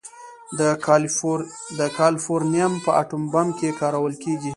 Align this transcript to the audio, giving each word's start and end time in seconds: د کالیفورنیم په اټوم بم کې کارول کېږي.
د 1.77 1.79
کالیفورنیم 1.97 2.73
په 2.85 2.91
اټوم 3.01 3.23
بم 3.33 3.47
کې 3.57 3.77
کارول 3.81 4.13
کېږي. 4.23 4.49